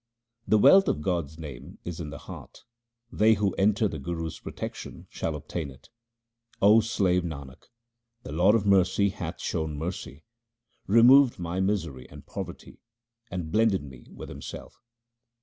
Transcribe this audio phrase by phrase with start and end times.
[0.47, 2.63] The wealth of God's name is in the heart;
[3.11, 5.89] they who enter the Guru's protection shall obtain it.
[6.59, 7.67] O slave Nanak,
[8.23, 10.23] the Lord of mercy hath shown mercy,
[10.87, 12.79] removed my misery and poverty,
[13.29, 14.81] and blended me with Himself.